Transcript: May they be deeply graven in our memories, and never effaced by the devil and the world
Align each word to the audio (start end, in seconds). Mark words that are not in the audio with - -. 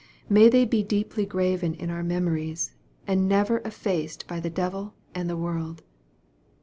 May 0.27 0.49
they 0.49 0.65
be 0.65 0.81
deeply 0.81 1.27
graven 1.27 1.75
in 1.75 1.91
our 1.91 2.01
memories, 2.01 2.71
and 3.05 3.27
never 3.29 3.59
effaced 3.59 4.25
by 4.25 4.39
the 4.39 4.49
devil 4.49 4.95
and 5.13 5.29
the 5.29 5.37
world 5.37 5.83